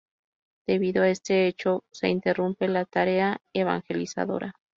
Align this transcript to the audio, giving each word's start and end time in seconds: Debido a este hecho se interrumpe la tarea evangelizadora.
Debido 0.65 1.03
a 1.03 1.09
este 1.09 1.45
hecho 1.45 1.83
se 1.91 2.07
interrumpe 2.09 2.67
la 2.67 2.85
tarea 2.85 3.39
evangelizadora. 3.53 4.55